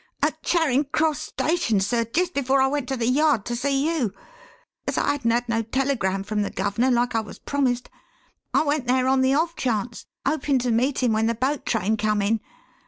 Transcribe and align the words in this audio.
"At 0.23 0.41
Charing 0.41 0.85
Cross 0.85 1.19
station, 1.19 1.79
sir, 1.79 2.05
jist 2.05 2.33
before 2.33 2.59
I 2.59 2.65
went 2.65 2.87
to 2.89 2.97
the 2.97 3.05
Yard 3.07 3.45
to 3.45 3.55
see 3.55 3.87
you. 3.87 4.11
As 4.87 4.97
I 4.97 5.11
hadn't 5.11 5.29
had 5.29 5.47
no 5.47 5.61
telegram 5.61 6.23
from 6.23 6.41
the 6.41 6.49
guv'ner, 6.49 6.89
like 6.89 7.13
I 7.13 7.19
was 7.19 7.37
promised, 7.37 7.87
I 8.51 8.63
went 8.63 8.87
there 8.87 9.07
on 9.07 9.21
the 9.21 9.35
off 9.35 9.55
chance, 9.55 10.07
hopin' 10.25 10.57
to 10.57 10.71
meet 10.71 11.03
him 11.03 11.13
when 11.13 11.27
the 11.27 11.35
boat 11.35 11.67
train 11.67 11.97
come 11.97 12.23
in. 12.23 12.39